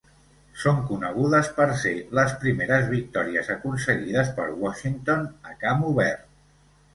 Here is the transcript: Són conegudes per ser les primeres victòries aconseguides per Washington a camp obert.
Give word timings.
Són 0.61 0.77
conegudes 0.85 1.49
per 1.57 1.67
ser 1.81 1.91
les 2.19 2.33
primeres 2.45 2.87
victòries 2.95 3.51
aconseguides 3.57 4.33
per 4.41 4.49
Washington 4.65 5.29
a 5.51 5.55
camp 5.67 5.87
obert. 5.93 6.27